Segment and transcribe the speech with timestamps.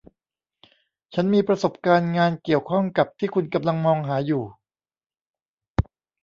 [1.13, 4.43] ฉันมีประสบการณ์งานเกี่ยวข้องกับที่คุณกำลังมองหาอยู่